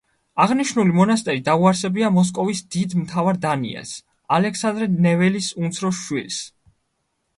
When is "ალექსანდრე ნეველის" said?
4.39-5.51